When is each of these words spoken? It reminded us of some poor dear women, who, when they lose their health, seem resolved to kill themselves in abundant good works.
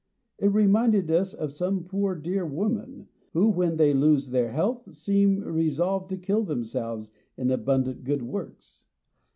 It 0.39 0.47
reminded 0.51 1.11
us 1.11 1.31
of 1.35 1.53
some 1.53 1.83
poor 1.83 2.15
dear 2.15 2.43
women, 2.43 3.07
who, 3.33 3.49
when 3.49 3.77
they 3.77 3.93
lose 3.93 4.31
their 4.31 4.51
health, 4.51 4.91
seem 4.95 5.37
resolved 5.41 6.09
to 6.09 6.17
kill 6.17 6.43
themselves 6.43 7.11
in 7.37 7.51
abundant 7.51 8.03
good 8.03 8.23
works. 8.23 8.85